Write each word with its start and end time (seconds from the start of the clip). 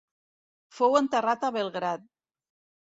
Fou 0.77 0.97
enterrat 1.01 1.47
a 1.47 1.53
Belgrad. 1.61 2.11